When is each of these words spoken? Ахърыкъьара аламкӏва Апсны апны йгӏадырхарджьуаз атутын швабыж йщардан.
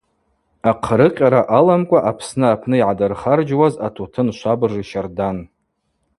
Ахърыкъьара 0.71 1.41
аламкӏва 1.57 1.99
Апсны 2.09 2.47
апны 2.53 2.75
йгӏадырхарджьуаз 2.81 3.73
атутын 3.87 4.27
швабыж 4.37 4.73
йщардан. 4.83 5.37